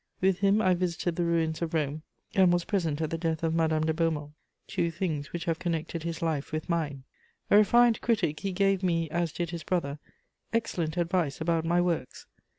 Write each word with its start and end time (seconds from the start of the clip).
With 0.19 0.39
him 0.39 0.63
I 0.63 0.73
visited 0.73 1.15
the 1.15 1.25
ruins 1.25 1.61
of 1.61 1.75
Rome, 1.75 2.01
and 2.33 2.51
was 2.51 2.65
present 2.65 3.01
at 3.01 3.11
the 3.11 3.19
death 3.19 3.43
of 3.43 3.53
Madame 3.53 3.83
de 3.83 3.93
Beaumont: 3.93 4.33
two 4.65 4.89
things 4.89 5.31
which 5.31 5.45
have 5.45 5.59
connected 5.59 6.01
his 6.01 6.23
life 6.23 6.51
with 6.51 6.67
mine. 6.67 7.03
A 7.51 7.57
refined 7.57 8.01
critic, 8.01 8.39
he 8.39 8.51
gave 8.51 8.81
me, 8.81 9.11
as 9.11 9.31
did 9.31 9.51
his 9.51 9.61
brother, 9.61 9.99
excellent 10.51 10.97
advice 10.97 11.39
about 11.39 11.65
my 11.65 11.79
works. 11.79 12.25